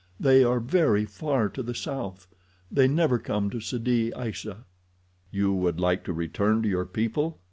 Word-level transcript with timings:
They 0.19 0.43
are 0.43 0.59
very 0.59 1.05
far 1.05 1.47
to 1.49 1.61
the 1.61 1.75
south. 1.75 2.27
They 2.71 2.87
never 2.87 3.19
come 3.19 3.51
to 3.51 3.59
Sidi 3.59 4.11
Aissa." 4.15 4.65
"You 5.29 5.53
would 5.53 5.79
like 5.79 6.03
to 6.05 6.11
return 6.11 6.63
to 6.63 6.67
your 6.67 6.87
people?" 6.87 7.39